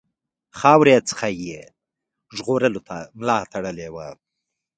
[0.59, 1.59] خاورې څخه یې
[2.35, 4.07] ژغورلو ته ملا تړلې وه.